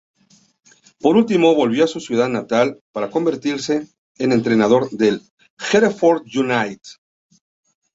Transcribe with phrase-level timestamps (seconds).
[0.99, 5.21] Por último, volvió a su ciudad natal para convertirse en entrenador del
[5.71, 6.81] Hereford United.